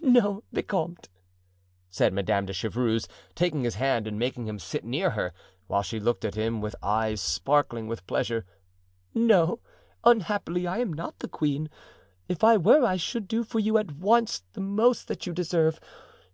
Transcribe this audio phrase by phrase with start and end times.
[0.00, 1.10] "No, vicomte,"
[1.90, 5.34] said Madame de Chevreuse, taking his hand and making him sit near her,
[5.66, 8.46] while she looked at him with eyes sparkling with pleasure;
[9.12, 9.60] "no,
[10.02, 11.68] unhappily, I am not the queen.
[12.28, 15.78] If I were I should do for you at once the most that you deserve.